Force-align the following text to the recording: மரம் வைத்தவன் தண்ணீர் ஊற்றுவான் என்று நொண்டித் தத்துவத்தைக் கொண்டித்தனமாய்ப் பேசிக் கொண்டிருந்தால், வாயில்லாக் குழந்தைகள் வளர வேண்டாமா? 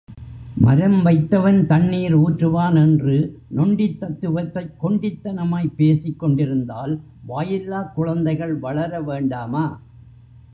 மரம் 0.55 1.01
வைத்தவன் 1.01 1.67
தண்ணீர் 1.67 2.17
ஊற்றுவான் 2.17 2.75
என்று 2.75 3.17
நொண்டித் 3.55 3.97
தத்துவத்தைக் 3.99 4.73
கொண்டித்தனமாய்ப் 4.83 5.75
பேசிக் 5.75 6.19
கொண்டிருந்தால், 6.19 6.99
வாயில்லாக் 7.27 7.93
குழந்தைகள் 7.93 8.55
வளர 8.55 9.01
வேண்டாமா? 9.01 9.65